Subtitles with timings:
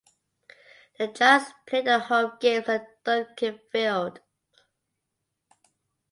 [0.97, 4.19] The Giants played their home games at Duncan Field.